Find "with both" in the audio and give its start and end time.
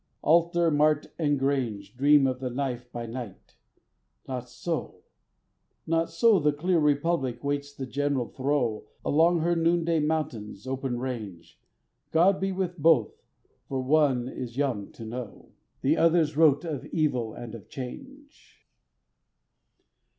12.51-13.27